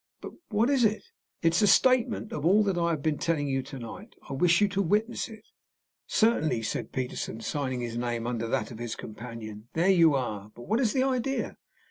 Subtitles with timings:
[0.19, 1.03] "But what is it?"
[1.43, 4.15] "It is a statement of all that I have been telling you to night.
[4.27, 5.45] I wish you to witness it."
[6.07, 9.67] "Certainly," said Peterson, signing his name under that of his companion.
[9.73, 10.51] "There you are!
[10.55, 11.55] But what is the idea?"